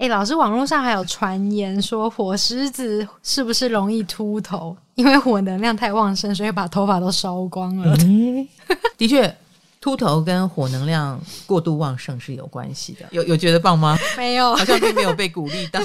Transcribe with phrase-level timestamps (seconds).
[0.00, 4.74] 哎，老师，网络上还有传言说火狮子是不是容易秃头？
[4.94, 7.94] 因为火能量太旺盛，所以把头发都烧光了。
[8.00, 8.48] 嗯、
[8.96, 9.36] 的确，
[9.78, 13.04] 秃头跟火能量过度旺盛是有关系的。
[13.10, 13.98] 有有觉得棒吗？
[14.16, 15.78] 没有，好像并没有被鼓励到。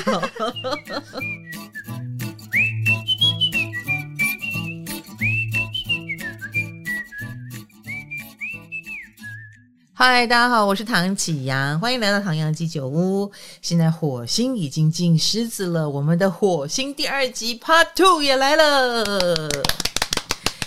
[9.98, 13.32] 嗨，大家好，我是唐启阳，欢迎来到唐阳鸡酒屋。
[13.62, 19.50] 现在火星已经进狮子了，我们的火星第二集 Part Two 也来了。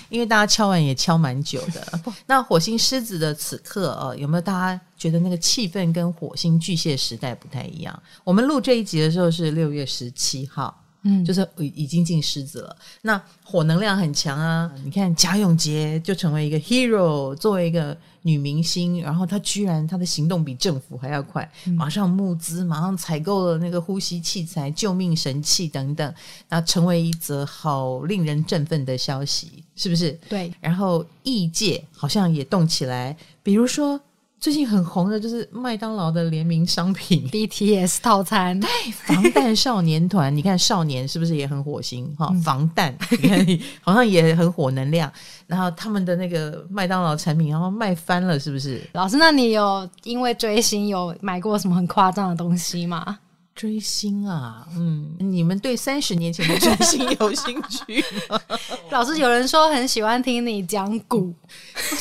[0.08, 8.02] 因为大家敲完也敲蛮久的， 那火星狮子的此刻啊，有没有大家觉得那个气氛跟火星巨蟹时代不太一样？
[8.24, 10.74] 我们录这一集的时候是六月十七号。
[11.02, 12.76] 嗯，就是已经进狮子了。
[13.02, 14.68] 那火能量很强啊！
[14.84, 17.96] 你看贾永杰就成为一个 hero，作为一个
[18.28, 26.14] 女明星，然后她居然她的行动比政府还要快，马上募资，马上采购了那个呼吸器材、救命神器等等，
[26.50, 30.12] 那成为一则好令人振奋的消息，是不是？
[30.28, 30.52] 对。
[30.60, 33.98] 然后异界好像也动起来，比如说。
[34.40, 42.32] 最近很红的就是麦当劳的联名商品 BTS 套餐，对，防弹少年团，你看少年是不是也很火星哈？
[42.44, 43.46] 防弹， 你看
[43.80, 45.12] 好像也很火能量，
[45.46, 48.80] 然后他们的那个麦当劳产品，然后卖翻了，是不是？
[48.92, 53.18] 老师，那你有因为追星有买过什么很夸张的东西吗？
[53.58, 58.00] 追星啊，嗯，你们对三十年前的追星有兴趣
[58.30, 58.40] 吗？
[58.92, 61.34] 老师，有人说很喜欢听你讲古，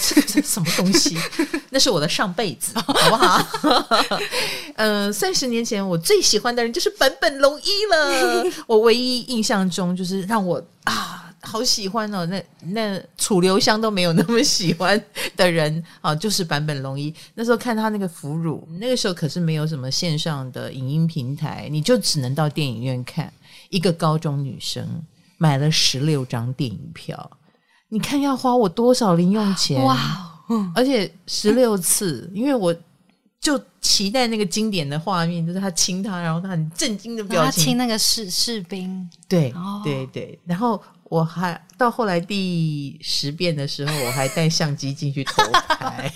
[0.08, 1.18] 这个是什么东西？
[1.72, 3.44] 那是我的上辈子，好不好？
[4.76, 8.46] 嗯、 呃，三十年前我最喜欢的人就是坂本龙一了。
[8.68, 11.27] 我唯一印象中就是让我啊。
[11.42, 15.02] 好喜欢哦，那那楚留香都没有那么喜欢
[15.36, 17.14] 的人啊， 就是坂本龙一。
[17.36, 23.32] 那时候看他那个俘虏，那个时候可是没有什么线上的影音平台，你就只能到电影院看。
[23.70, 24.86] 一个高中女生
[25.38, 27.30] 买了十六张电影票，
[27.90, 29.84] 你看要花我多少零用钱？
[29.84, 29.96] 哇！
[30.74, 32.76] 而且十六次，因为我
[33.40, 40.82] 就期待那个经典的画面，就是他亲他，然后他很震惊的表情，他亲那个士士兵，对、哦、对对，然后。
[41.10, 45.44] 我还到后来第十遍的时候，我还带相机进去偷
[45.80, 46.12] 拍。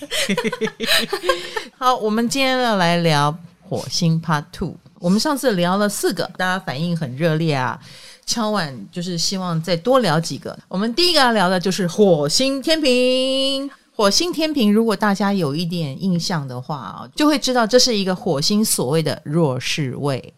[1.77, 4.75] 好，我们今天要来聊火星 Part Two。
[4.99, 7.79] 我们上次聊了四个，大家反应很热烈啊，
[8.25, 10.57] 敲碗就是希望再多聊几个。
[10.67, 13.69] 我们第一个要聊的就是火星天秤。
[13.93, 20.33] 火星天秤，如果大家有一点印象的话，就会知道这是一个火星所谓的弱势位。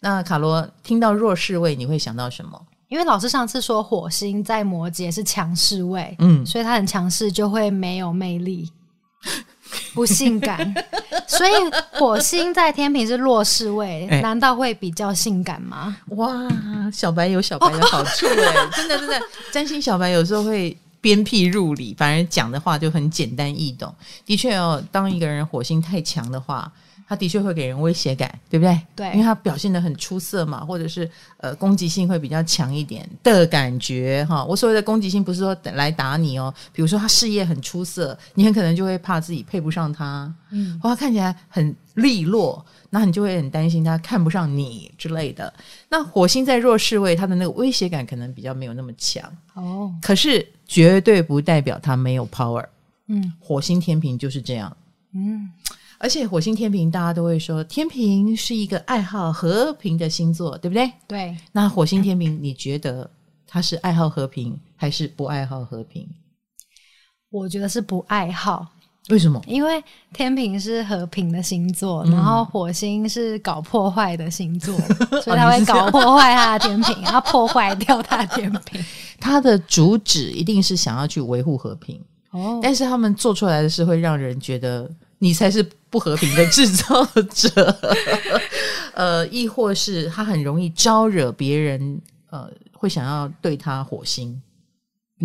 [0.00, 2.60] 那卡罗听到弱势位，你会想到什么？
[2.88, 8.70] 因为老师上次说火星在摩羯是强势位，嗯，所以他很强势，就会没有魅力，
[9.92, 10.74] 不性感。
[11.28, 11.52] 所以
[11.92, 15.96] 火星在天平是弱势位，欸，难道会比较性感吗？
[16.12, 16.48] 哇，
[16.90, 19.20] 小白有小白的好处哎，欸，真的真的，
[19.52, 23.94] 占星小白有时候会鞭辟入里，反而讲的话就很简单易懂。
[24.24, 26.72] 的确哦，当一个人火星太强的话。
[27.08, 28.78] 他的确会给人威胁感，对不对？
[28.94, 34.44] 对，因为他表现的很出色嘛，或者是呃攻击性会比较强一点的感觉哈。
[34.44, 45.50] 我所谓的攻击性不是说来打你哦，比如说他事业很出色，你很可能就会怕自己配不上他，嗯，或他看起来很利落，那你就会很担心他看不上你之类的。
[45.88, 52.66] 那火星在弱势位，他的那个威胁感可能比较没有那么强哦，可是绝对不代表他没有 power。
[53.06, 54.76] 嗯，火星天平就是这样，
[55.14, 55.48] 嗯。
[56.00, 60.88] 而且火星天平，大家都会说天平是一个爱好和平的星座，对不对？
[61.08, 61.36] 对。
[61.50, 63.10] 那火星天平，你觉得
[63.48, 66.08] 他是爱好和平还是不爱好和平？
[67.30, 68.64] 我觉得是不爱好。
[69.10, 69.42] 为什么？
[69.46, 69.82] 因为
[70.12, 74.78] 天平是和平的星座，嗯、然后火星是搞破坏的星座，
[75.20, 78.80] 所以他会搞破坏他的天平， 他破坏掉他的天平。
[79.18, 82.00] 他的主旨一定是想要去维护和平
[82.30, 84.88] 哦，但是他们做出来的事会让人觉得。
[85.18, 87.78] 你才是不和平的制造者，
[88.94, 92.00] 呃，亦或是他很容易招惹别人，
[92.30, 94.40] 呃，会想要对他火星，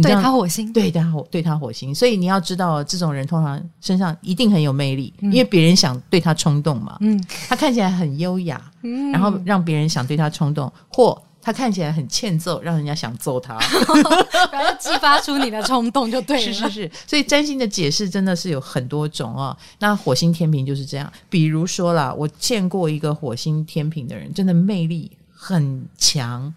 [0.01, 1.94] 对他火星，对他火，对他火星。
[1.94, 6.98] 所以你要知道，这种人通常身上一定很有魅力，嗯、因为别人想对他冲动嘛。
[7.01, 11.22] 嗯，他看起来很优雅，嗯，然后让别人想对他冲动，或。
[11.44, 13.60] 他看起来很欠揍，让人家想揍他，
[14.51, 16.42] 然后激发出你的冲动就对了。
[16.42, 19.57] 是是是，所以占星的解释真的是有很多种啊、哦。
[19.80, 26.54] 那火星天平就是这样，比如说啦，我见过一个火星天平的人，真的魅力很强，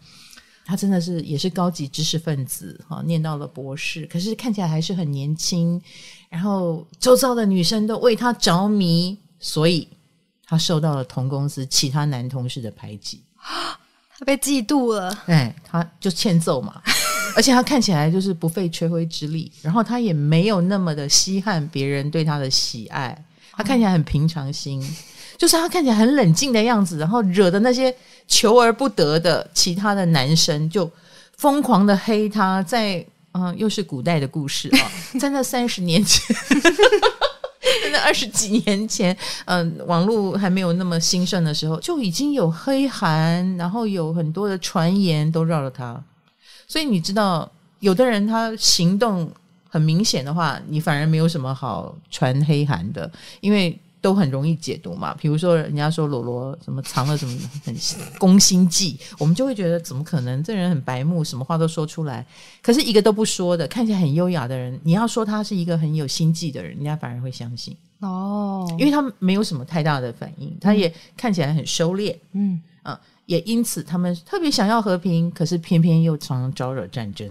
[0.65, 5.83] 他真的是也是高级知识分子哈，念到了博士，可是看起来还是很年轻，
[6.31, 9.89] 然后周遭的女生都为他着迷，所以。
[10.49, 13.21] 他受到了同公司其他男同事的排挤，
[14.19, 15.17] 他被嫉妒了。
[15.27, 16.81] 哎，他就欠揍嘛，
[17.37, 23.17] 而且他看起来就是不费吹灰之力，然后他也没有那么的稀罕别人对他的喜爱，
[23.53, 24.83] 他看起来很平常心，
[25.37, 27.95] 就是他看起来很冷静的样子，然后惹得那些
[28.27, 30.91] 求而不得的其他的男生就
[31.37, 34.91] 疯狂的黑他，在嗯，又是古代的故事啊，
[35.21, 36.35] 在那三十年前。
[37.83, 39.17] 在那二十几年前，
[39.47, 46.03] 嗯、网络还没有那么兴盛的时候，就已经有黑函，然后有很多的传言都绕了他。
[46.67, 49.31] 所以你知道，有的人他行动
[49.69, 53.11] 很明显的话，你反而没有什么好传黑函的，
[53.41, 53.79] 因为。
[54.07, 57.37] 都很容易解读嘛，比如说人家说罗罗什么藏了什么
[57.67, 57.75] 很
[58.21, 60.41] 攻心计，我们就会觉得怎么可能？
[60.45, 62.25] 这人很白目，什么话都说出来。
[62.63, 77.29] 可是一个都不说的，看起来很优雅的人，你要说他是一个很有心计的人，人家反而会相信哦，因为他没有什么太大的反应，他也看起来很收敛，嗯啊，也因此他们特别想要和平，可是偏偏又常常招惹战争。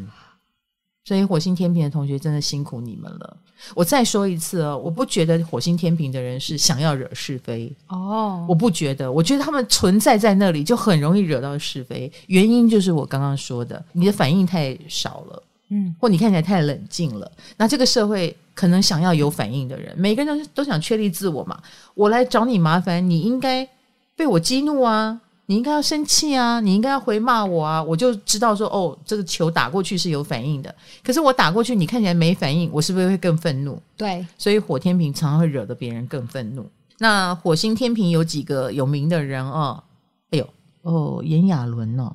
[1.06, 3.38] 所以火星天平的同学真的辛苦你们了。
[3.74, 12.12] 我再说一次哦，我不觉得火星天平的人是想要惹是非哦，我不觉得，我觉得他们存在在那里就很容易惹到是非。
[12.28, 17.32] 原因就是我刚刚说的，你的反应太少了，嗯，或你看起来太冷静了。
[17.56, 21.62] 那这个社会可能想要有反应的人，每个人都都想确立自我嘛。
[21.94, 23.68] 我来找你麻烦，你应该
[24.16, 25.22] 被我激怒啊。
[25.48, 26.60] 你应该要生气啊！
[26.60, 27.84] 你应该要回骂我啊！
[27.84, 30.74] 我就知道说，哦，这个球打过去是有反应的。
[31.04, 33.80] 可是我打过去，你看起来没反应，我是不是会更愤怒？
[33.96, 36.68] 对，所以火天平常常会惹得别人更愤怒。
[36.98, 39.84] 那火星天平有几个有名的人哦？
[40.32, 40.50] 哎呦，
[40.82, 42.12] 哦，炎亚纶哦，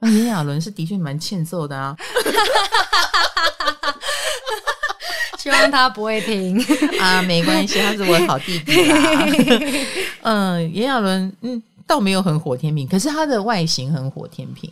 [0.00, 1.96] 那炎亚纶是的确蛮欠揍的啊。
[5.38, 6.58] 希望他不会听
[6.98, 9.26] 啊，没关系，他是我的好弟弟啦。
[10.22, 11.62] 嗯，炎亚纶，嗯。
[11.86, 14.70] 倒没有很火天平，可是他的外形很火天秤。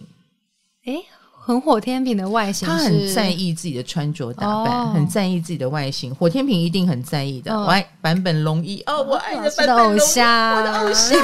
[0.87, 1.05] 诶，
[1.44, 6.14] 很火天平的外形，他很在意自己的穿着打扮，哦、很在意自己的外形。
[6.14, 7.53] 火天平一定很在意的。
[7.55, 11.20] 我爱坂本龙一哦，我爱的版本龙一，我的偶像。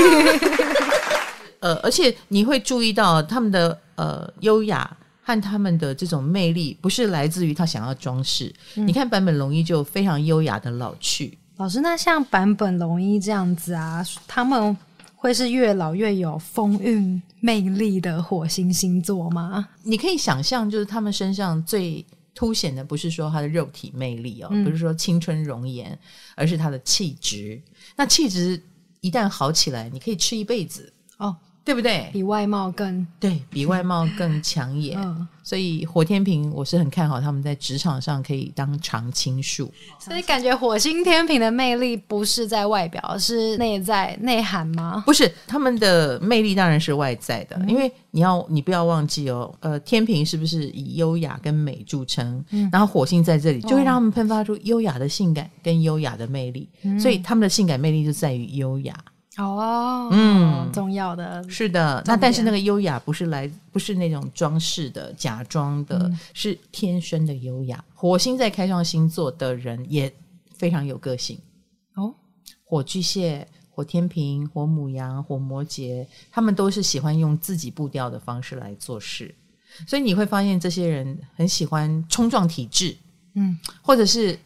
[1.61, 4.88] 呃，而且你会注意到他们的呃优雅
[5.23, 8.55] 和他们的这种魅力，不是来自于他想要装饰。
[8.76, 11.37] 嗯、你看版本龙一就非常优雅的老去。
[11.56, 14.76] 老师，那像版本龙一这样子啊，他们。
[15.20, 19.69] 会是越老越有风韵魅力的火星星座吗？
[19.82, 25.99] 你可以想象，就是他们身上最凸显的，不是说他的肉体魅力哦，嗯、不是说青春容颜，
[26.37, 27.61] 而是他的气质。
[27.97, 28.62] 那气质
[29.00, 31.37] 一旦好起来，你可以吃一辈子哦。
[31.69, 32.09] 对不对？
[32.15, 34.99] 比外貌更对，比外貌更抢眼。
[34.99, 39.70] 嗯、所以火天平我是很看好他们在职场上可以当常青树。
[39.99, 45.03] 所以感觉火星天平的魅力不是在外表，是内在内涵吗？
[45.05, 52.43] 不是，他们的魅力当然是外在的，嗯、因为你要你不要忘记哦，呃，天平是不是以优雅跟美著称？
[52.49, 58.94] 嗯、然后火星在这里就会让他们喷发出优雅的性感跟优雅的魅力，嗯、所以他们的性感魅力就在于优雅。
[59.38, 67.82] 哦，嗯，重要的是的，那但是那个优雅不是来，不是那种装饰的、假装的，嗯、是天生的优雅。
[67.94, 70.12] 火星在开创星座的人也
[70.56, 71.38] 非常有个性。
[71.94, 72.12] 哦，
[72.64, 79.32] 火巨蟹、火天平、火母羊、火摩羯，他们都是喜欢用自己步调的方式来做事，
[79.86, 82.96] 所以你会发现这些人很喜欢冲撞体制，
[83.34, 84.36] 嗯，或者是。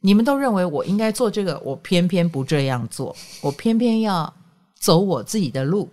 [0.00, 4.32] 你们都认为我应该做这个，我偏偏不这样做，我偏偏要
[4.78, 5.88] 走我自己的路。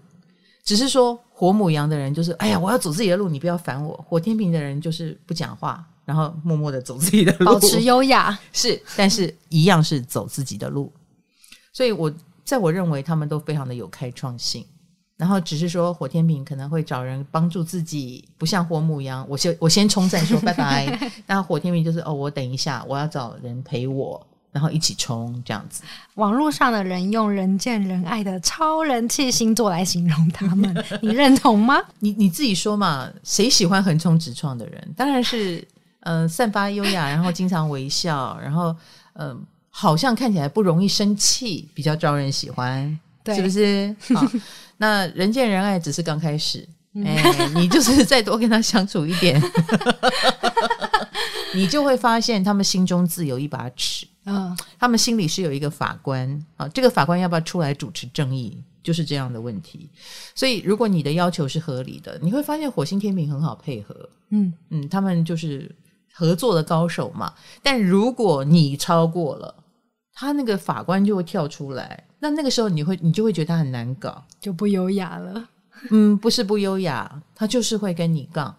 [0.63, 3.93] 只是说火母羊的人就是，哎呀，我要走自己的路，你不要烦我。
[4.07, 8.37] 火天平的人就是不讲话，然后默默的走自己的路，保持优雅。
[8.53, 10.91] 是，但是一样是走自己的路。
[11.73, 12.13] 所以我
[12.45, 14.65] 在我认为他们都非常的有开创性。
[15.15, 21.11] 然后只是说火天平可能会找人帮助自己，不像火母羊，我先我先冲再说，拜拜。
[21.27, 25.83] 那火天平就是哦，我等一下，我要找人陪我，然后一起冲这样子。
[26.15, 31.81] 网络上的人用人见人爱的超人气星座来形容他们， 你认同吗？
[31.99, 34.93] 你你自己说嘛，谁喜欢横冲直撞的人？
[34.95, 35.57] 当然是
[36.01, 38.67] 嗯、呃，散发优雅，然后经常微笑，然后
[39.13, 39.37] 嗯、呃，
[39.69, 43.95] 好像看起来不容易生气，比较招人喜欢，对是不是？
[44.15, 44.25] 好。
[44.77, 46.67] 那人见人爱只是刚开始，
[47.05, 49.41] 哎、欸，你就是再多跟他相处一点，
[51.53, 59.89] 你就会发现他们心中自有一把尺，嗯，他们心里是有一个法官啊，这个法官要不要出来主持正义，就是这样的问题。
[60.33, 65.73] 所以，如果你的要求是合理的，你会发现火星天平很好配合，嗯嗯，他们就是
[66.13, 67.33] 合作的高手嘛。
[67.61, 69.55] 但如果你超过了，
[70.13, 72.03] 他那个法官就会跳出来。
[72.19, 75.49] 那那个时候你会，你就会觉得他很难搞，就不优雅了。
[75.91, 78.55] 嗯，不是不优雅，他就是会跟你杠。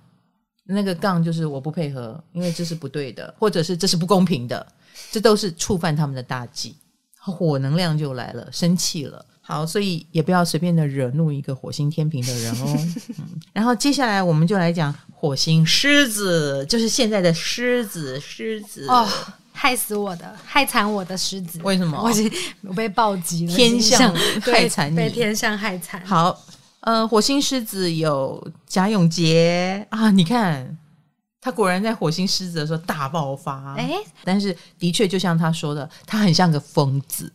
[0.66, 4.66] 那个杠就是我不配合，因为这是不对的，或者是这是不公平的，
[5.10, 6.74] 这都是触犯他们的大忌，
[7.18, 9.24] 火能量就来了，生气了。
[9.42, 12.78] 好，所以也不要随便的惹怒一个火星天平的人哦。
[13.18, 19.06] 嗯，然后接下来我们就来讲火星狮子，就是现在的狮子，狮子哦，
[19.52, 21.60] 害死我的，害惨我的狮子。
[21.62, 22.02] 为什么？
[22.02, 26.02] 我已经我被暴击了，天象害惨你，被天象害惨。
[26.06, 26.42] 好。
[26.84, 29.86] 呃，火星狮子有贾永杰。
[29.90, 30.76] 啊，你看
[31.40, 33.90] 他果然在火星狮子的时候大爆发，哎，
[34.22, 37.32] 但是的确就像他说的，他很像个疯子，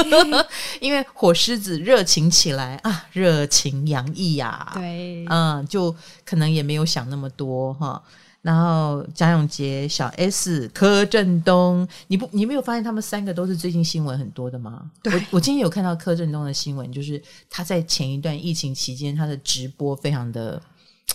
[0.80, 8.02] 因为火狮子热情起来啊，热情洋溢呀，对，嗯，就可能也没有想那么多哈。
[8.44, 14.90] 然后贾永杰、小 S、柯震东，你不你没有发现他们三个都是最近新闻很多的吗？
[15.02, 20.60] 对，我我今天有看到柯震东的新闻，就是他在前一段疫情期间，他的直播非常的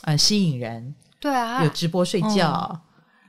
[0.06, 2.68] 呃吸引人，对啊，有直播睡觉。
[2.74, 2.80] 嗯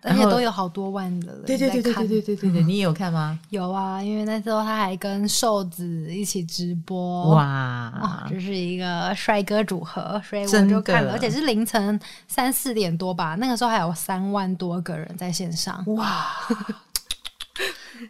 [0.03, 3.39] 而且都有好多万的人，对对对对对对对对对，你有看吗？
[3.51, 16.27] 有啊，因为那时候他还跟瘦子一起直播，哇，这是一个帅哥组合，所以我就看了，而且是凌晨三四点多吧，那个时候还有三万多个人在线上，哇，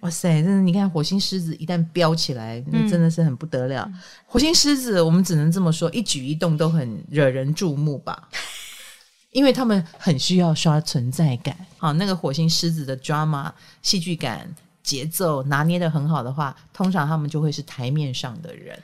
[0.02, 3.90] 哇塞，真的，你看火星狮子一旦飙起来，那真的是很不得了。
[4.26, 8.28] 火星狮子，我们只能这么说，一举一动都很惹人注目吧。
[9.33, 13.51] 因为他们很需要刷存在感，好，那个火星狮子的 drama
[13.83, 18.77] 戏剧感、节奏拿捏的很好的话，通常他们就会是台面上的人。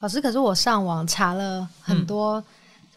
[0.00, 2.42] 老师，可是我上网查了很多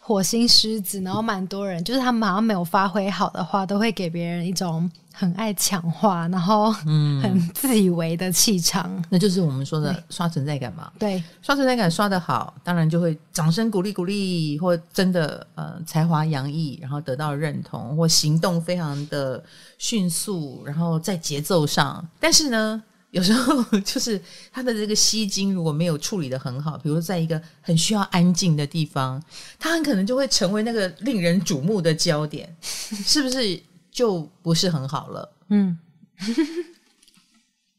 [0.00, 4.90] 火星狮子，嗯、然后蛮多人，就是他们好像没有发挥好的话，都会给别人一种。
[5.18, 10.92] 很爱抢话，然后嗯，很自以为的气场，嗯，那就是我们说的刷存在感嘛。
[10.96, 19.42] 对，刷存在感刷的好，当然就会掌声鼓励鼓励，或真的呃才华洋溢，然后得到认同，或行动非常的
[19.76, 22.08] 迅速，然后在节奏上。
[22.20, 24.22] 但是呢，有时候就是
[24.52, 29.20] 他的这个吸睛如果没有处理的很好，比如在一个很需要安静的地方，
[29.58, 33.60] 他很可能就会成为那个令人瞩目的焦点，是不是？
[33.90, 35.78] 就不是很好了，嗯。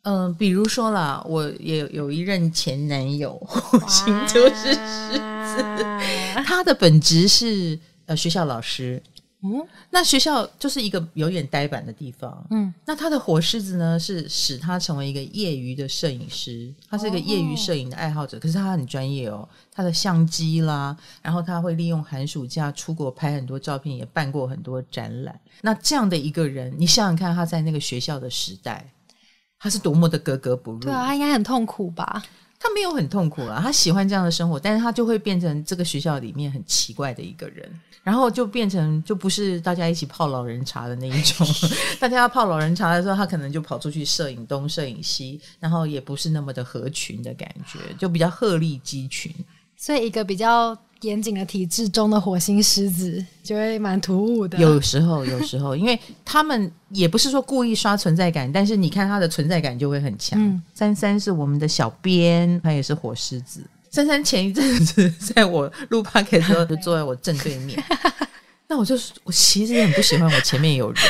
[0.04, 5.64] 嗯、 呃，比如说啦，我也有一任前男友，火星就是狮子，
[6.46, 9.02] 他的本职是呃学校老师。
[9.42, 12.46] 嗯，那学校就是一个有点呆板的地方。
[12.52, 16.74] 嗯，那他的火狮子呢，是使他成为一个业余的摄影师。
[16.90, 19.48] 他是一个业余摄影的爱好者，哦、可是他很专业哦。
[19.72, 25.40] 他的相机啦，然后他会利用寒暑假出国拍很多照片，也办过很多展览。
[25.62, 28.92] 那这样的一个人，你想想看，他在那个学校的时代，
[29.58, 30.80] 他是多么的格格不入。
[30.80, 32.22] 对啊，他应该很痛苦吧？
[32.60, 37.68] 他没有很痛苦啊，他喜欢这样的生活，但是他就会变成这个学校里面很奇怪的一个人。
[38.02, 41.46] 然后就变成就不是大家一起泡老人茶的那一种，
[42.00, 49.32] 大家要泡老人茶的时候，他可能就跑出去摄影东摄影西，然后也不是那么的合群的感觉，就比较鹤立鸡群。
[49.76, 54.58] 所以一个比较严谨的体制中的火星狮子就会蛮突兀的。
[54.58, 60.38] 有时候，有时候， 因为他们也不是说故意刷存在感，但是你看他的存在感就会很强。
[60.42, 63.62] 嗯，珊珊是我们的小编，他也是火狮子。
[63.92, 67.82] 珊珊前一阵子在我录 podcast 的时候， 就坐在我正对面。
[68.68, 71.04] 那我就我其实也很不喜欢我前面有人，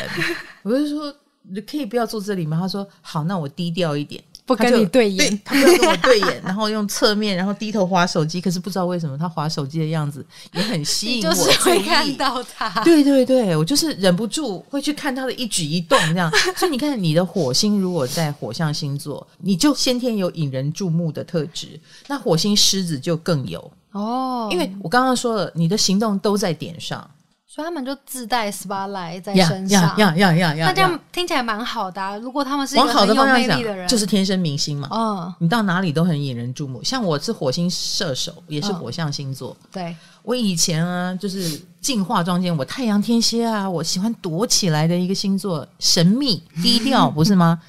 [0.63, 2.57] 我就说你可以不要坐这里吗？
[2.61, 4.23] 他说好，那我低调一点。
[4.49, 8.41] 不跟你对眼，他不要跟我对眼， 然后用侧面，然后低头划手机。
[8.41, 12.83] 可是不知道为什么，他划手机的样子也很吸引我， 就是会看到他。
[12.83, 16.31] 对对对，我就是忍不住会去看他的一举一动，这样。
[16.57, 21.79] 所以你看，你的火星如果在火象星座，你就先天有引人注目的特质。
[22.07, 27.07] 那火星狮子就更有哦，因为我刚刚说了，你的行动都在点上。
[27.51, 30.65] 所以他们就自带 spotlight 在身上，呀呀呀呀！
[30.67, 32.15] 那这样听起来蛮好的啊。
[32.17, 34.87] 如果他们是一个很有魅力的人，就是天生明星嘛。
[34.91, 36.83] 嗯，你到哪里都很引人注目。
[36.83, 39.57] 像我是火星射手，也是火象星座。
[39.71, 47.59] 对，我以前啊，就是进化妆间，我太阳天蝎啊，我喜欢躲起来的一个星座，神秘 低调，不是吗？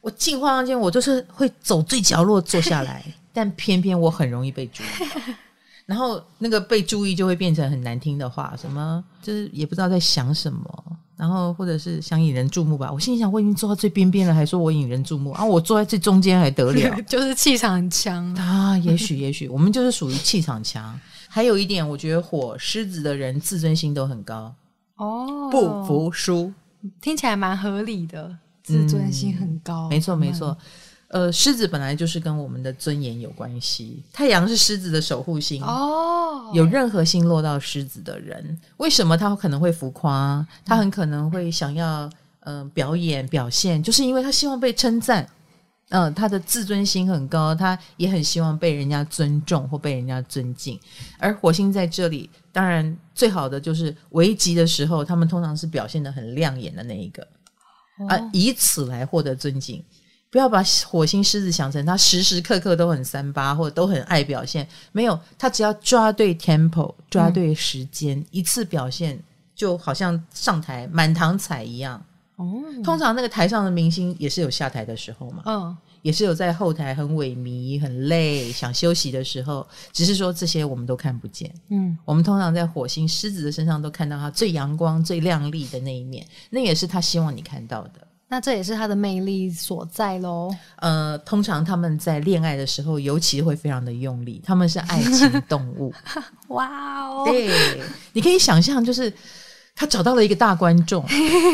[0.00, 3.04] 我进化妆间，我就是会走最角落坐下来，
[3.34, 4.86] 但偏偏我很容易被注意。
[5.88, 10.84] 然后那个被注意就会变成很难听的话，什么就是也不知道在想什么，
[11.16, 12.92] 然后或者是想引人注目吧。
[12.92, 15.42] 我心里想，我已经坐到最边边了，还说我引人注目啊？
[15.42, 17.02] 我坐在最中间还得了？
[17.08, 18.76] 就是气场很强啊！
[18.84, 21.00] 也许也许我们就是属于气场强。
[21.26, 24.54] 还有一点，我觉得火狮子的人自尊心都很高
[24.96, 26.52] 哦，不服输，
[27.00, 29.88] 听起来蛮合理的，自尊心很高。
[29.88, 30.54] 嗯、没错没错。
[31.08, 34.02] 呃，狮子本来就是跟我们的尊严有关系。
[34.12, 36.50] 太阳是狮子的守护星哦。
[36.54, 40.46] 有任何星落到狮子的人，为什么他可能会浮夸？
[40.64, 42.04] 他很可能会想要
[42.40, 45.26] 嗯、呃、表演表现，就是因为他希望被称赞。
[45.90, 50.78] 嗯、呃，他的自尊心很高，他也很希望被人家尊重或被人家尊敬。
[51.18, 57.22] 而火星在这里，当然最好的就是危急的时候，他们通常是表现的很亮眼的那一个
[58.06, 59.82] 啊、呃，以此来获得尊敬。
[60.30, 64.68] 不要把火星狮子想成他时时刻刻都很三八，或者都很爱表现。
[64.92, 69.18] 没有，他只要抓对 tempo，抓对时间，嗯、一次表现
[69.54, 72.02] 就好像上台满堂彩一样。
[72.36, 75.42] 哦，通常那个台上的明星也是有下台的时候嘛。
[75.46, 79.66] 嗯，也是有在后台很萎靡、很累、想休息的时候。
[79.92, 81.50] 只是说这些我们都看不见。
[81.70, 87.92] 嗯，我们通常在火星狮子的身上都看到他最阳光、最亮丽的那一面，那也是他希望你看到的。
[88.30, 90.54] 那这也是他的魅力所在喽。
[90.76, 94.42] 呃，通常他们在恋爱的时候，尤其会非常的用力。
[94.44, 95.90] 他们是爱情动物。
[96.48, 97.24] 哇哦！
[97.26, 97.50] 对，
[98.12, 99.10] 你可以想象，就是
[99.74, 101.02] 他找到了一个大观众，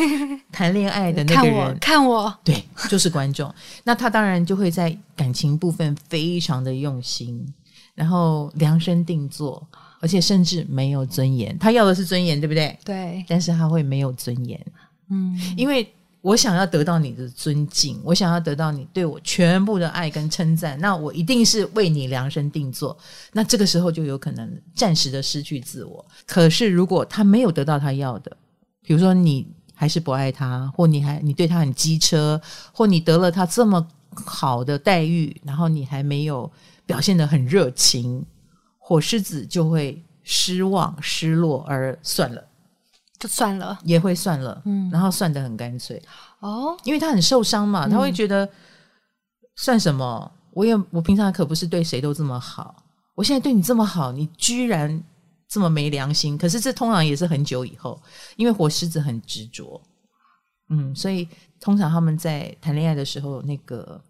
[0.51, 3.55] 谈恋爱的那个人，看我，看我，对，就是观众。
[3.85, 7.47] 那他当然就会在感情部分非常的用心，
[7.95, 9.65] 然后量身定做，
[10.01, 11.57] 而且甚至没有尊严。
[11.57, 12.77] 他要的是尊严，对不对？
[12.85, 13.25] 对。
[13.29, 14.61] 但是他会没有尊严，
[15.09, 15.89] 嗯，因为。
[16.25, 22.97] 我想要得到你的尊敬，我想要得到你对我全部的爱跟称赞，那我一定是为你量身定做。
[23.31, 26.03] 那这个时候就有可能暂时的失去自我。
[26.27, 28.35] 可是如果他没有得到他要的，
[28.83, 32.41] 比如说你还是不爱他，或你还你对他很机车，
[32.73, 36.51] 或你得了他这么好的待遇，然后你还没有
[36.87, 38.25] 表现得很热情，
[38.79, 42.43] 火狮子就会失望、失落而算了。
[43.19, 46.03] 就算了，也会算了，嗯，然后算得很干脆。
[46.41, 48.51] 哦，因为他很受伤嘛，他会觉得、嗯、
[49.57, 50.31] 算什么？
[50.53, 55.03] 我也我平常可不是对谁都这么好，我现在对你这么好，你居然
[55.49, 56.37] 这么没良心。
[56.37, 58.01] 可是这通常也是很久以后，
[58.37, 59.81] 因为火狮子很执着，
[60.71, 61.29] 嗯，所以
[61.61, 64.01] 通常他们在谈恋爱的时候，那个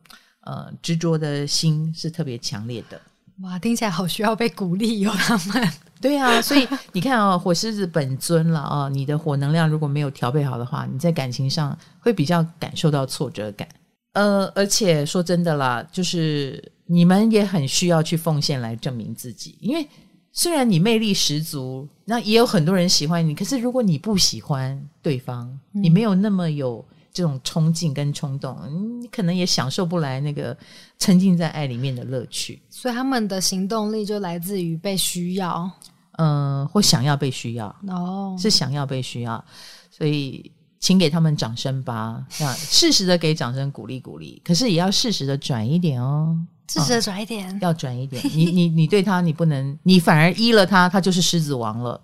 [0.42, 3.00] 呃执着的心是特别强烈的。
[3.42, 5.68] 哇，听起来好需要被鼓励哦，他们。
[6.00, 13.66] 对啊，所以你看啊、哦，火狮子本尊了啊、哦，你的火能量如果没有调配好的话，你在感情上会比较感受到挫折感。
[14.12, 19.88] 呃，而且说真的啦，就是你们也很需要去奉献来证明自己，因为
[20.30, 28.54] 虽然你魅力十足，那也有很多人喜欢你，可是如果你不喜欢对方，嗯、你没有那么有这种冲劲跟冲动，
[29.00, 30.54] 你可能也享受不来那个
[30.98, 32.60] 沉浸在爱里面的乐趣。
[32.68, 35.70] 所以他们的行动力就来自于被需要。
[36.16, 39.44] 嗯、呃，或想要被需要哦，是想要被需要，
[39.90, 40.48] 所以
[40.78, 42.24] 请给他们掌声吧。
[42.38, 48.22] 要适时的给掌声鼓励鼓励，可是也要适时的转一点哦，适时的转一点，哦、要转一点。
[48.32, 52.00] 你你你对他，你不能，你反而依了他，他就是狮子王了，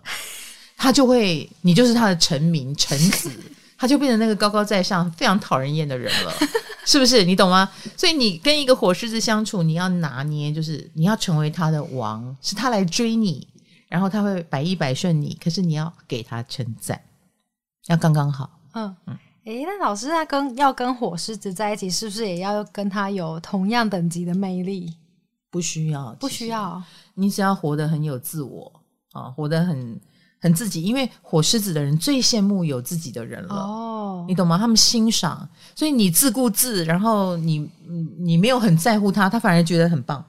[0.76, 3.30] 他就会，你就是他的臣民臣子，
[3.80, 6.32] 他就变成那个高高在上、非常讨人厌的人了，
[6.84, 7.24] 是不是？
[7.24, 7.66] 你懂吗？
[7.96, 13.48] 所以你跟一个火狮子相处，你要拿捏，就是你要成为他的王，是他来追你。
[13.88, 17.00] 然后他会百依百顺你，可是你要给他称赞，
[17.86, 18.60] 要刚刚好。
[18.74, 19.18] 嗯嗯。
[19.46, 24.94] 诶，那老师他跟要跟火狮子在一起，是不是也要跟他有同样等级的魅力？
[25.50, 26.80] 不需要，不需要。
[27.14, 28.70] 你只要活得很有自我
[29.12, 29.98] 啊，活得很
[30.40, 30.82] 很自己。
[30.82, 33.54] 因为火狮子的人最羡慕有自己的人了。
[33.54, 34.58] 哦，你懂吗？
[34.58, 37.68] 他们欣赏，所以你自顾自，然后你
[38.18, 40.24] 你没有很在乎他，他反而觉得很棒。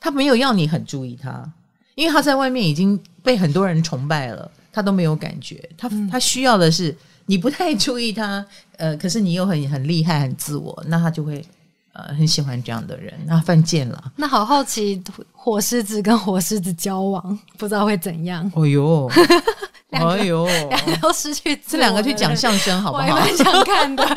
[0.00, 1.50] 他没有要你很注意他。
[1.94, 5.68] 因为他在外面已经被很多人崇拜了，他都没有感觉。
[5.76, 8.44] 他他需要的是你不太注意他，
[8.78, 11.44] 呃，可是你又很很厉害、很自我，那他就会
[11.92, 13.12] 呃很喜欢这样的人。
[13.26, 14.12] 那犯贱了。
[14.16, 15.02] 那好好奇，
[15.32, 18.50] 火狮子跟火狮子交往，不知道会怎样？
[18.54, 19.10] 哦呦，
[19.90, 23.04] 哎呦，两个都失去，这两个去讲相声好不好？
[23.04, 24.04] 我蛮想看的。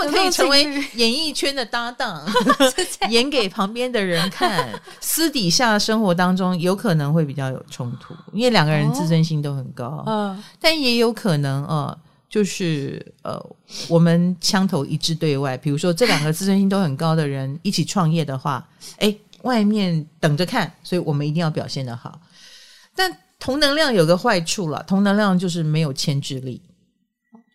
[0.00, 0.62] 他们可以成为
[0.94, 2.22] 演艺圈的搭档，
[3.10, 4.68] 演给旁边的人看。
[5.00, 10.04] 私底下生活当中有可能会比较有冲突，因为两个人自尊心都很高。
[10.06, 13.38] 嗯，但也有可能呃，就是呃，
[13.88, 15.56] 我们枪头一致对外。
[15.56, 22.20] 比如说，这两个自尊心都很高的人一起创业的话，哎，外面等着看，所以我们一定要表现的好。
[22.94, 26.60] 但同能量有个坏处了，同能量就是没有牵制力。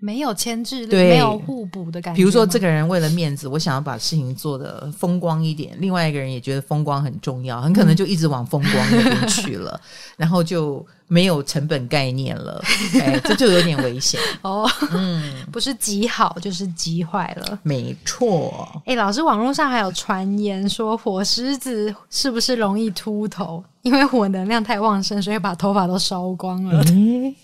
[0.03, 2.17] 没有牵制力，对没有互补的感觉。
[2.17, 9.87] 比如说，这个人为了面子，我想要把事情做得风光一点；另外一个人也觉得风光很重要，很可能就一直往风光那边去了，嗯、
[10.17, 12.61] 然后就没有成本概念了。
[12.99, 14.69] 哎，这就有点危险 哦。
[14.91, 17.57] 嗯，不是极好就是极坏了。
[17.63, 18.83] 没错。
[18.85, 23.63] 哎，老师，网络上还有传言说火狮子是不是容易秃头？
[23.83, 26.81] 因为火能量太旺盛，所以把头发都烧光了。
[26.87, 27.35] 嗯、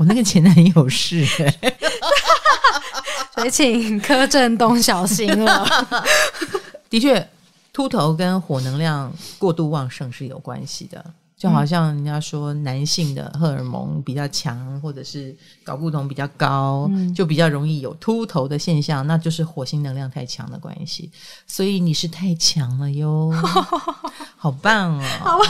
[0.00, 1.26] 我那个前男友是。
[3.34, 5.66] 所以请柯震东小心了。
[6.90, 7.28] 的确，
[7.72, 11.04] 秃头跟火能量过度旺盛是有关系的。
[11.34, 21.10] 就好像人家说，男性的荷尔蒙比较强，或者是睾固酮比较高，嗯、就比较容易有秃头的现象，那就是火星能量太强的关系。
[21.48, 23.32] 所以你是太强了哟，
[24.38, 25.40] 好棒哦！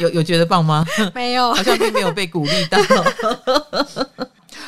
[0.00, 0.86] 有有觉得棒吗？
[1.14, 2.78] 没有，好像并没有被鼓励到。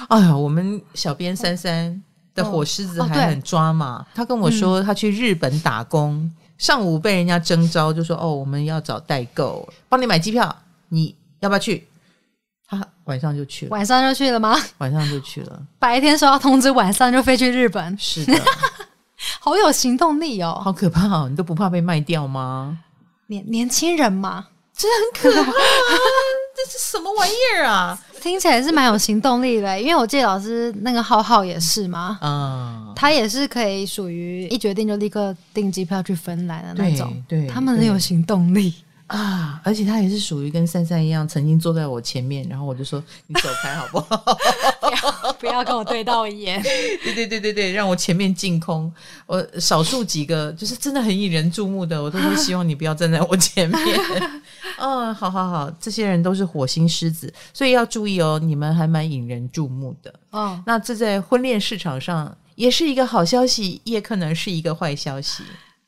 [0.09, 2.03] 哎呀，我们小编珊珊
[2.35, 4.07] 的火狮子还很抓嘛。
[4.14, 10.55] 他跟我说，他去日本打工，上午被人家征召，就说：“哦，我们要找代购，帮你买机票，
[10.88, 11.87] 你要不要去？”
[12.69, 14.57] 他晚上就去了，晚上就去了吗？
[14.79, 15.62] 晚上就去了。
[15.79, 17.97] 白天收到通知，晚上就飞去日本。
[17.97, 18.35] 是的，
[19.40, 21.29] 好有行动力哦，好可怕哦！
[21.29, 22.79] 你都不怕被卖掉吗？
[23.29, 25.51] 年年轻人嘛，真的很可怕。
[26.57, 27.99] 这是什么玩意儿啊？
[28.22, 38.74] 听起来是蛮有行动力的，因为我记得老师那个浩浩也是嘛，嗯，他也是可以属于一决定就立刻订机票去芬兰的那种，对，对他们很有行动力。
[39.09, 39.61] 啊！
[39.62, 44.37] 而且他也是属于跟珊珊一样，曾经坐在我前面，然后我就说：“你走开好不好？
[45.38, 46.61] 不要跟我对到眼。
[47.03, 48.92] ”对对对对对，让我前面净空。
[49.27, 53.81] 我少数几个就是真的很引人注目的，我都会希望你不要站在我前面。
[54.79, 60.12] 嗯， 好好好，这些人都是火星狮子，所以要注意哦，你们还蛮引人注目的。
[60.31, 65.42] 哦，那这在婚恋市场上也是一个好消息，也可能是一个坏消息。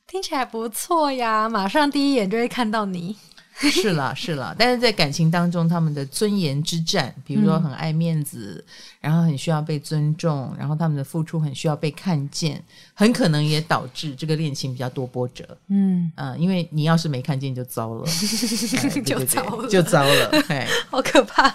[0.07, 3.17] 听起来不错呀，马上第一眼就会看到你。
[3.71, 12.63] 是啦，是啦，但是在感情当中，他们的尊严之战，比如说很爱面子，嗯、然后很需要被尊重，然后他们的付出很需要被看见，
[12.95, 15.45] 很可能也导致这个恋情比较多波折。
[15.69, 18.07] 嗯嗯、呃，因为你要是没看见就糟了，
[19.05, 20.31] 就糟了，就糟了，
[20.89, 21.53] 好可怕。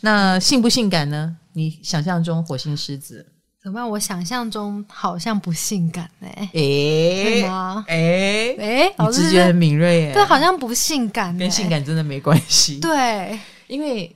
[0.00, 1.36] 那性不性感呢？
[1.52, 3.26] 你想象中火星狮子？
[3.64, 3.88] 怎么办？
[3.88, 7.82] 我想象中好像不性感哎、欸，诶对吗？
[7.88, 10.12] 哎哎，你直觉很敏锐耶。
[10.12, 12.78] 对，好像不性感、欸，跟性感真的没关系。
[12.78, 14.14] 对，因为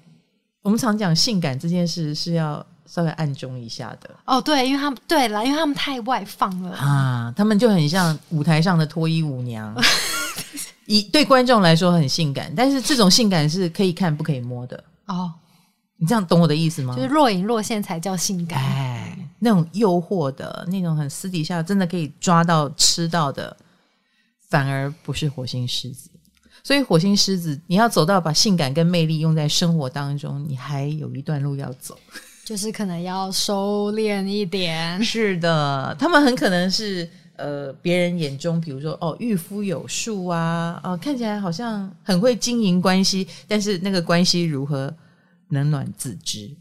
[0.61, 4.11] 我们常讲性感这件事是要稍微暗中一下的。
[4.27, 9.75] 哦，对，因为他们对了，因为他们太外放了啊，他们就很像舞台上的脱衣舞娘，
[10.85, 15.33] 以对观众来说很性感，但是这种性感是可以看不可以摸的哦。
[15.97, 16.95] 你这样懂我的意思吗？
[16.95, 18.63] 就是若隐若现才叫性感。
[18.63, 23.57] 哎，那种诱惑的那种很私底下，真的可以抓到吃到的，
[24.49, 26.11] 反而不是火星狮子。
[26.65, 31.97] 所以火星狮子，你要走到把性感跟魅力用在生活当中，你还有一段路要走，
[32.45, 35.01] 就是可能要收敛一点。
[35.05, 44.95] 是的，他们很可能是呃别人眼中，比如说哦御夫有术啊，哦看起来好像很会经营关系，但是那个关系如何？
[45.51, 46.55] 冷暖自知，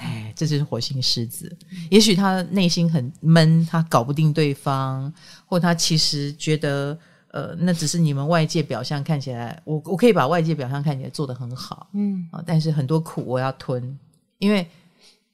[0.00, 1.54] 哎，这就是火星狮子。
[1.90, 5.12] 也许他内心很闷，他搞不定对方，
[5.44, 6.96] 或他其实觉得，
[7.32, 13.98] 呃，那只是你们外界表象看起来，我我可以把外界表象看起来做得很好，嗯啊，但是很多苦我要吞，
[14.38, 14.66] 因为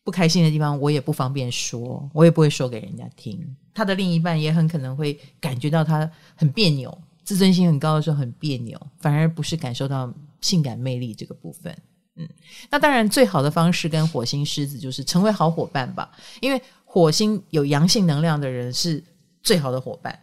[0.03, 3.39] 不开心的地方我也不方便说，我也不会说给人家听。
[3.75, 11.77] 他的另一半也很可能会感觉到他很别扭，自尊心很高的时候很别扭，反而不是感受到性感魅力这个部分。
[12.17, 12.29] 嗯，
[12.71, 16.11] 那当然，最好的方式跟火星狮子就是成为好伙伴吧。
[16.41, 19.03] 因为火星有阳性能量的人是
[19.43, 20.17] 最好的伙伴。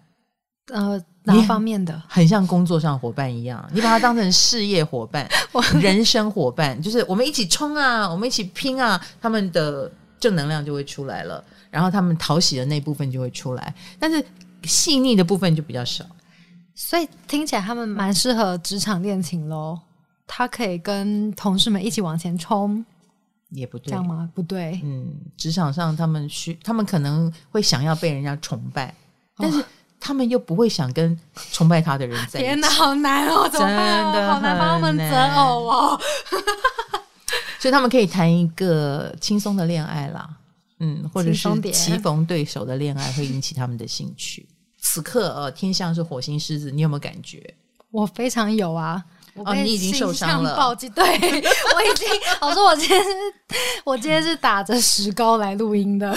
[0.71, 2.01] 呃，哪方面的？
[2.07, 5.29] 很像工作上伙伴一样，你把它当成事业伙伴、
[5.81, 14.23] 人生伙伴，就是我们一起冲啊，我们一起拼啊，他们的正能量就会出来了，然后他们讨喜的那部分就会出来，但是
[14.63, 16.05] 细腻的部分就比较少。
[16.73, 19.77] 所以听起来他们蛮适合职场恋情喽。
[20.27, 22.83] 他可以跟同事们一起往前冲，
[23.49, 24.29] 也不对，这样吗？
[24.33, 28.87] 不对，嗯，职场上他们需，他们可能会想要被人家崇拜，
[29.35, 29.63] 哦、但是
[29.99, 31.17] 他们又不会想跟
[31.51, 32.47] 崇拜他的人在一起。
[32.47, 36.01] 天哪，好难哦， 怎么办哦、真的好难帮他们择偶哦。
[37.59, 40.27] 所以他们可以谈一个轻松的恋爱啦，
[40.79, 44.47] 嗯，或者是棋逢对手的恋爱会引起他们的兴趣。
[44.79, 47.53] 此刻呃，天象是火星狮子，你有没有感觉？
[47.91, 49.03] 我非常有啊。
[49.35, 50.55] 哦，你已经受伤了。
[50.55, 52.07] 暴击，对，我已经。
[52.41, 53.09] 我说我今天是，
[53.85, 56.09] 我今天是打着石膏来录音的。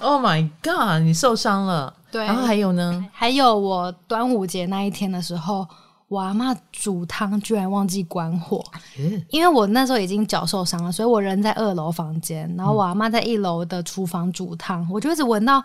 [0.00, 1.02] Oh my god！
[1.02, 1.92] 你受伤了。
[2.10, 2.24] 对。
[2.24, 3.04] 然后还有呢？
[3.12, 5.66] 还有我端午节那一天的时候，
[6.08, 8.64] 我阿妈煮汤居然忘记关火，
[8.98, 15.62] 嗯、因为我那时候已经脚受伤了，所以我人在二楼房间，然后我阿妈在一楼的厨房煮汤，嗯、我就一直闻到。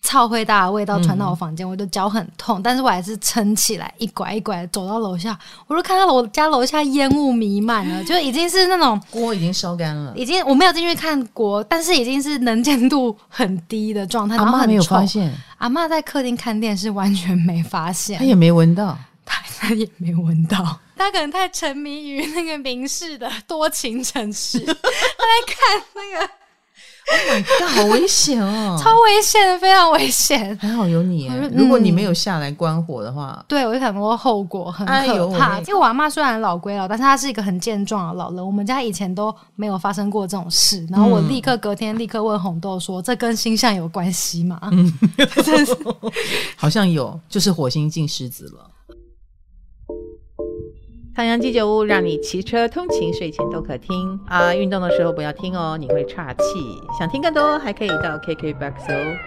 [0.00, 14.36] 超会大的味道传到我房间，嗯、我就脚很痛，但是我还是撑起来，一拐一拐走到楼下，我就看到我家楼下烟雾弥漫了， 就已经是那种锅已经烧干了，已经我没有进去看锅，但是已经是能见度很低的状态。
[14.36, 24.80] 阿嬷没有发现，阿嬷在客厅看电视，完全没发现，她也没闻到，她她也没闻到，她可能太沉迷于那个民视的多情城市， 她在
[25.46, 26.30] 看那个。
[27.10, 28.76] Oh my god，好危险哦！
[28.82, 30.56] 超危险，非常危险。
[30.60, 35.58] 还好有你，嗯、如果你没有下来关火的话，对我有很多后果，很可怕。
[35.60, 38.44] 因为、哎、我阿嬷虽然老归老，但是她是一个很健壮的老人。
[38.44, 44.92] 我们家以前都没有发生过这种事，然后我立刻隔天立刻问红豆说：“嗯、这跟星象有关系吗？”嗯，
[46.56, 48.70] 好像有，就是火星进狮子了。
[51.18, 54.54] 唐阳鸡酒屋让你骑车通勤、睡前都可听啊！
[54.54, 56.42] 运动的时候不要听哦，你会岔气。
[56.96, 59.18] 想听更多，还可以到 KKBOX 哦。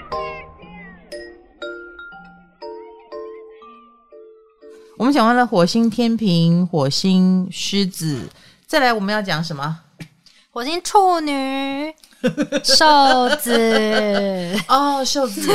[4.97, 8.21] 我们讲完了火星天平、火星狮子，
[8.65, 9.79] 再来我们要讲什么？
[10.49, 11.93] 火星处女、
[12.63, 15.51] 瘦子哦，瘦子。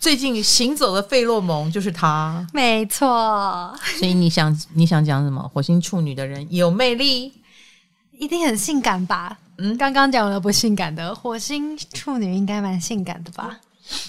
[0.00, 3.76] 最近行走的费洛蒙就是他，没错。
[3.98, 5.42] 所以你想你想讲什么？
[5.52, 7.32] 火星处女的人有魅力，
[8.12, 9.38] 一定很性感吧？
[9.58, 13.58] 嗯，刚刚讲了不性感的火星处女，应该蛮性感的吧？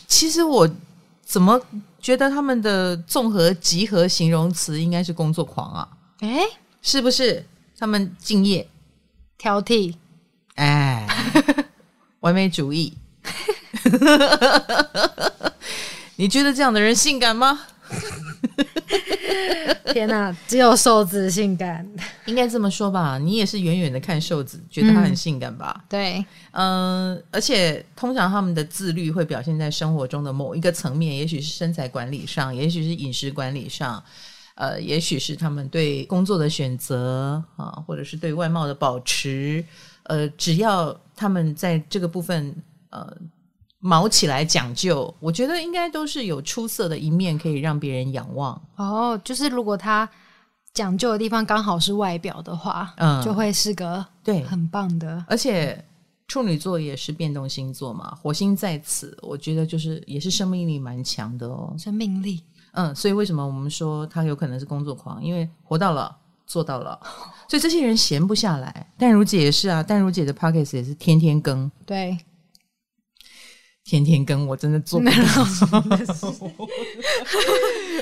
[0.07, 0.69] 其实我
[1.25, 1.59] 怎么
[1.99, 5.89] 觉得他们的综合集合形容词应该是工作狂啊？
[6.19, 6.41] 哎，
[6.81, 7.45] 是不是？
[7.77, 8.67] 他们敬业、
[9.37, 9.95] 挑剔，
[10.55, 11.07] 哎，
[12.19, 12.93] 完美主义。
[16.19, 17.57] 你觉得这样的人性感吗？
[19.93, 21.89] 天哪，只有瘦子性感，
[22.25, 23.17] 应该这么说吧？
[23.17, 25.73] 你也是远远的看瘦子，觉得他很性感吧？
[25.77, 34.03] 嗯、对，嗯，而且通常他们的自律会表现在生活中的某一个层面，也许是身材管理上，也许是饮食管理上，
[34.55, 39.63] 呃，也许是他们对工作的选择啊，或者是对外貌的保持，
[40.03, 42.53] 呃，只要他们在这个部分，
[42.89, 43.15] 呃。
[43.79, 48.61] 卯起来讲究，我觉得应该都是有出色的一面可以让别人仰望。
[48.75, 50.07] 哦，就是如果他
[50.73, 55.23] 讲究的地方刚好是外表的话，嗯，就会是个对很棒的。
[55.27, 55.81] 而且
[56.27, 61.73] 处女座也是变动星座嘛，火星在此，我觉得就是也是生命力蛮强的哦。
[61.77, 65.23] 生命力，嗯，所以为什么我们说他有可能是工作狂？
[65.23, 66.13] 因为活到老
[66.45, 66.99] 做到了，
[67.49, 68.91] 所以这些人闲不下来。
[68.97, 72.17] 淡如姐也是啊，淡如姐的 Pocket 也是天天更，对。
[73.89, 75.13] 天天跟我真的做不到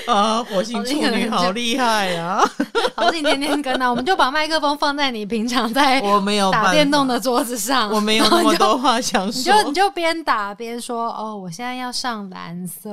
[0.14, 0.44] 啊！
[0.44, 2.44] 火星处女好厉害啊！
[2.94, 12.90] 好，你天天跟啊，我们就把麦克风放在你平常在我没有打电动的桌子上，我没有那么多话想说， 你就你就边打边说哦，我现在要上蓝色，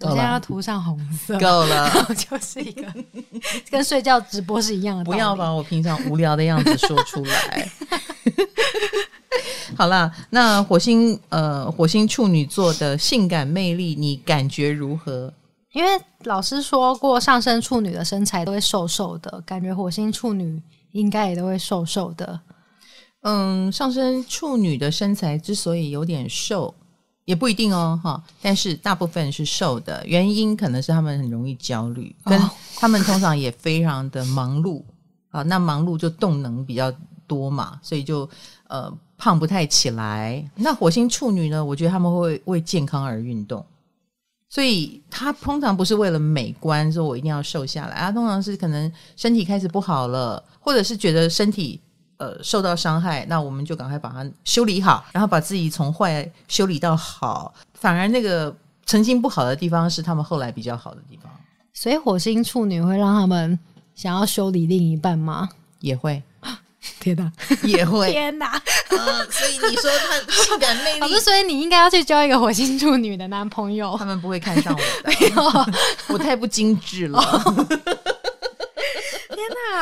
[0.00, 2.84] 我现在要涂上红色，够了，就是一个
[3.70, 7.70] 跟睡觉直播是一样的，不要把我平常无聊的样子说出来。
[9.76, 15.32] 好啦，那火星呃，火星处女座的性感魅力，你感觉如何？
[15.72, 15.90] 因为
[16.24, 22.38] 老师说过，上升处女的身材都会瘦瘦的，感觉火星处女应该也都会瘦瘦的。
[23.22, 26.74] 嗯，上升处女的身材之所以有点瘦，
[27.24, 28.22] 也不一定哦，哈。
[28.42, 32.38] 但是大部分是瘦的，原因可能是他们很容易焦虑，跟
[32.76, 34.82] 他们通常也非常的忙碌
[35.30, 35.42] 啊。
[35.42, 36.92] 那忙碌就动能比较
[37.26, 38.28] 多嘛，所以就
[38.68, 38.92] 呃。
[39.22, 41.64] 胖不太起来，那火星处女呢？
[41.64, 43.64] 我觉得他们会为健康而运动，
[44.48, 48.10] 所以他通常不是为了美观，说我一定要瘦下来啊。
[48.10, 51.80] 通常是可能身体开始不好了，或者是觉得身体
[52.16, 57.54] 呃受到伤害，那我们就赶快把它修理好，然后把自己从坏修理到好。
[57.74, 58.52] 反而那个
[58.86, 61.30] 曾经不好的地方，是他们后来比较好的地方。
[61.72, 63.56] 所以火星处女会让他们
[63.94, 65.48] 想要修理另一半吗？
[65.78, 66.20] 也会。
[67.00, 67.30] 天哪，
[67.64, 68.60] 也会天哪！
[68.88, 73.96] 呃，所以你说他性感魅力， 老师，所以你应该要去交一个火星处女的男朋友。
[73.98, 75.72] 他们不会看上我的，
[76.14, 77.20] 我太不精致了。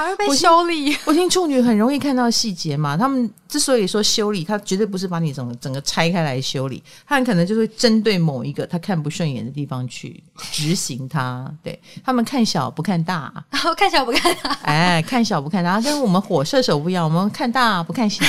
[0.05, 0.97] 天哪，会被修理。
[1.05, 11.51] 我听处女很容易看到细节嘛，他们之所以说修理，他绝对不是把你整个整个拆开来修理，他很可能就会针对某一个他看不顺眼的地方去执行它。
[11.63, 18.25] 对，他们看小不看大，然 后看小不看大，哎，看小不看大，跟我们火射手不一样，我们看大不看小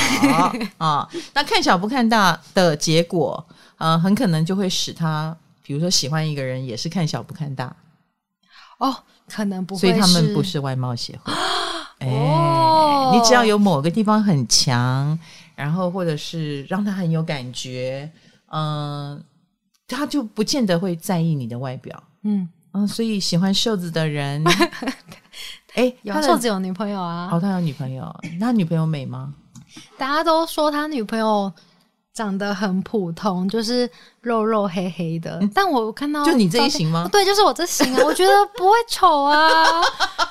[0.77, 1.07] 啊。
[1.33, 3.43] 那看小不看大的结果，
[3.77, 7.75] 呃，很可能就会使他，比如说喜欢一个人，也是看小不看大。
[8.79, 8.95] 哦，
[9.29, 11.31] 可能不会，所以他们不是外貌协会。
[12.01, 15.17] 哎、哦，你只要有某个地方很强，
[15.55, 18.11] 然后或者是让他很有感觉，
[18.49, 19.21] 嗯、呃，
[19.87, 22.03] 他就不见得会在意你的外表。
[22.23, 24.43] 嗯嗯，所以喜欢瘦子的人，
[25.75, 27.29] 哎，有瘦子有女朋友啊？
[27.31, 29.33] 哦，他有女朋友，那女朋友美吗？
[29.97, 31.51] 大家都说他女朋友。
[32.13, 35.39] 长得很普通，就是肉肉黑黑的。
[35.41, 37.07] 嗯、但我看到就你这一型吗？
[37.11, 38.01] 对，就是我这型啊。
[38.03, 39.81] 我觉得不会丑啊，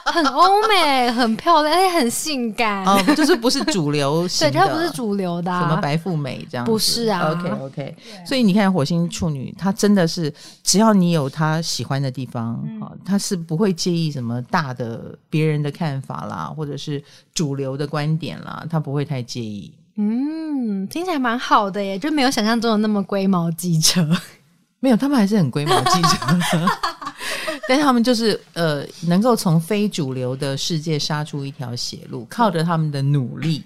[0.05, 2.85] 很欧美，很漂亮，而且很性感。
[2.85, 6.67] 哦，就是不是主流型的， 对，它不是主流的、啊，什么白富美这样？
[6.67, 7.33] 不是啊。
[7.33, 7.97] OK OK。
[8.27, 10.31] 所以你看，火星处女，她真的是
[10.63, 19.73] 只要你有她喜欢的地方，嗯、她是不会介意什么大的别人的看法啦，或者是主流的观点啦，她不会太介意。
[20.03, 24.09] 嗯，听起来蛮好的耶，就没有想象中的那么龟毛机车。
[24.81, 26.67] 没有，他们还是很龟毛机车，
[27.69, 33.63] 但他们就是呃，能够从非主流的世界杀出一条血路，靠着他们的努力，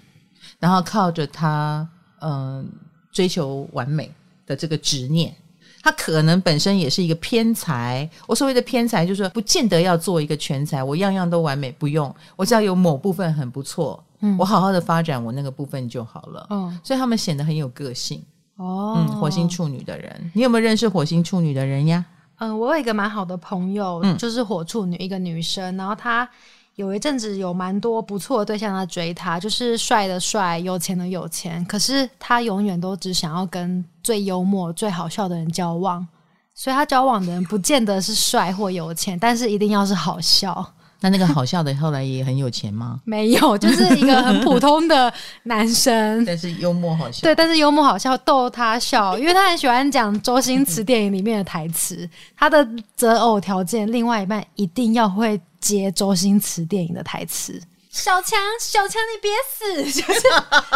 [0.59, 1.87] 然后靠着他
[2.19, 2.67] 嗯、
[3.13, 4.11] 追求完美
[4.45, 5.33] 的这个执念，
[5.81, 8.09] 他可能本身也是一个偏才。
[8.27, 14.03] 我所谓的偏才，就是不见得要做一个全才，我样样都完美，不用，我只要有某部分很不错。
[14.21, 18.23] 嗯、我好好的发展我那个部分就好了，嗯，所以他们显得很有个性
[18.57, 18.95] 哦。
[18.97, 22.03] 嗯，火星处女的人，你有没有认识火星处女的人呀？
[22.39, 25.75] 嗯，我有一个蛮好的朋友，嗯、就是火处女，一个女生。
[25.77, 26.29] 然后她
[26.75, 31.63] 有一阵子有蛮多不错的对象在追她，就是帅的帅，有钱的有钱。
[31.65, 36.05] 可是她永远都只想要跟最幽默、最好笑的人交往，
[36.53, 40.73] 所以她交往的人不见得是帅或有钱，但是一定要是好笑。
[41.05, 42.99] 那那个好笑的后来也很有钱吗？
[43.05, 45.13] 没有， 就是一个很普通的
[45.43, 47.21] 男生，但是幽默好笑。
[47.21, 52.09] 对，但是幽默好笑，逗他笑，因为他很喜欢讲周星驰电影里面的台词。
[52.35, 57.61] 他的择偶条件，另外一半一定要会接周星驰电影的台词。
[57.91, 60.01] 小强，小强，你别死！
[60.01, 60.21] 就 是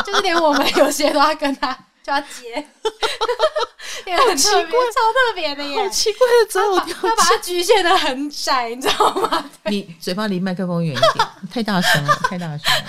[0.05, 1.75] 就是， 连我们有些都要跟他。
[2.09, 2.65] 要接，
[4.27, 5.75] 很奇怪，超特别的耶！
[5.75, 9.49] 好奇怪的择偶条件，他把它局限的很窄， 你知道吗？
[9.65, 12.83] 你嘴巴离麦克风远一点， 太大声了，太大声了。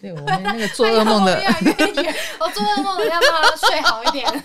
[0.00, 1.34] 对，我们那个做噩梦的，
[2.38, 4.42] 我做噩梦的要让他睡好一点。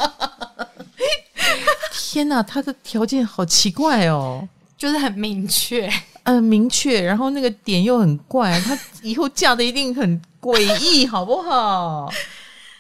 [1.93, 4.45] 天哪，他的条件好奇怪哦，
[4.77, 5.89] 就是很明确，
[6.23, 12.11] 嗯，明确，然后那个点又很怪，他以后嫁的一定很诡异，好不好？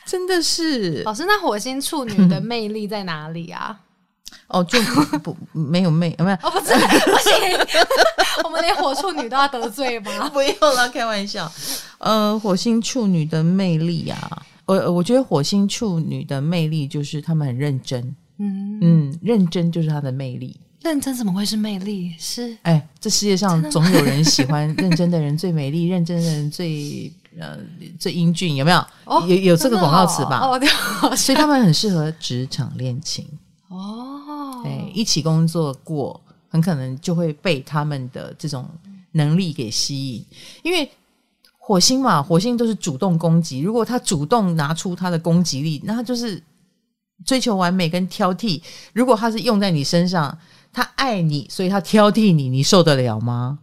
[0.05, 3.79] 真的是老师，那火星处女的魅力在哪里啊？
[4.47, 4.79] 哦，就
[5.19, 7.83] 不没有魅，没有 哦，不是 不行，
[8.45, 10.29] 我们连火处女都要得罪吗？
[10.29, 11.51] 不用了，开玩笑。
[11.97, 20.59] 呃，火星处女的魅力啊，我我觉得火星处女的魅力就是他们很认真，嗯嗯，认真就是他的魅力。
[20.85, 22.13] 认真怎么会是魅力？
[22.17, 27.11] 是哎，这世界上总有人喜欢 认真的人最美丽，认真的人最。
[27.37, 27.57] 呃，
[27.99, 28.77] 最英俊有没有？
[29.03, 30.39] 哦、有有这个广告词吧？
[30.39, 30.69] 哦，对，
[31.17, 33.27] 所以他们很适合职场恋情
[33.67, 34.61] 哦。
[34.63, 36.17] 对，一起工作过，
[36.47, 38.65] 很可能就会被他们的这种
[39.11, 40.25] 能力给吸引。
[40.63, 40.89] 因为
[41.57, 43.59] 火星嘛，火星都是主动攻击。
[43.59, 46.41] 如果他主动拿出他的攻击力，那他就是
[47.25, 48.61] 追求完美跟挑剔。
[48.93, 50.37] 如果他是用在你身上，
[50.75, 53.59] 他爱你，所以他挑剔你，你受得了吗？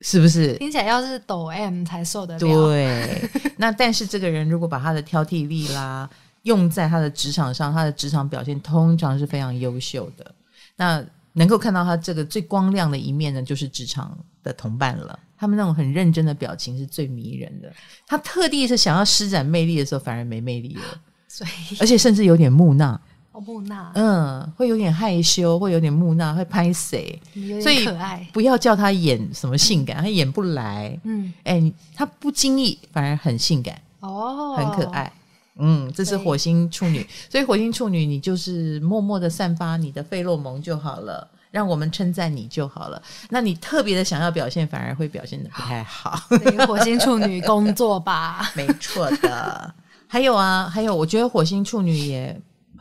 [0.00, 2.40] 是不是听起来要是抖 M 才受得了？
[2.40, 6.10] 对， 那但是这个人如果把他的挑剔力啦
[6.42, 10.34] 用在他的职场上，他的职场表现通常是非常优秀的。
[10.74, 15.16] 那能够看到他这个最光亮的一面呢，就是职场的同伴了。
[15.38, 17.72] 他们那种很认真的表情是最迷人的。
[18.06, 23.00] 他特地是想要施展魅力的时候，反而没魅力了， 所以而且甚至有点木讷。
[23.40, 27.20] 木讷，嗯，会有点害羞，会有点木讷，会拍谁？
[27.62, 30.98] 所以可爱，不要叫他演什么性感，嗯、他演不来。
[31.04, 35.12] 嗯，哎、欸，他不经意反而很性感哦，很可爱。
[35.58, 43.00] 嗯，这是火星处女，所以火星处女，你就是默默的散发你的费洛蒙就好了，让我们称赞你就好了。
[43.30, 46.18] 那你特别的想要表现，反而会表现的不太好。
[46.66, 49.74] 火星处女工作吧， 没错的。
[50.06, 52.38] 还有啊，还有，我觉得火星处女也。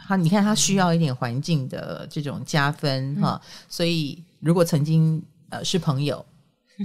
[0.08, 6.24] 他，你看，他需要一点环境的这种加分哈，嗯、所以如果曾经呃是朋友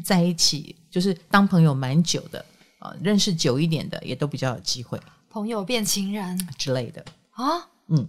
[0.05, 2.45] 在一起就是当朋友蛮久的
[2.79, 4.99] 啊，认识久一点的也都比较有机会，
[5.29, 8.09] 朋友变情人之类的啊，嗯，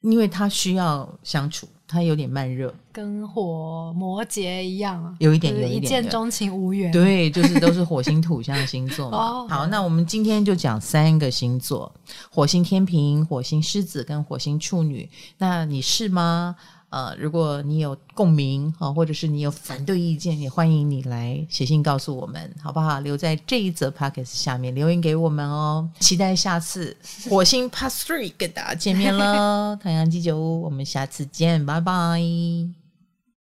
[0.00, 1.68] 因为他需要相处。
[1.92, 6.90] 他有点慢热，跟火摩羯一样啊，有一点，有一点，一见钟情无缘。
[6.90, 9.18] 对，就是都是火星土象星座嘛。
[9.44, 11.92] 哦、好，那我们今天就讲三个星座：
[12.30, 15.06] 火星天平、火星狮子跟火星处女。
[15.36, 16.56] 那你是吗？
[16.92, 23.00] 呃，如果你有共鸣啊，或者是你有反对意见，也欢迎你来写信告诉我们，好不好？
[23.00, 25.88] 留在这一则 podcast 下面留言给我们哦。
[26.00, 26.94] 期待下次
[27.30, 29.74] 火星 past Three 跟大家见面喽！
[29.82, 32.81] 太阳鸡酒屋，我们下次见，拜拜。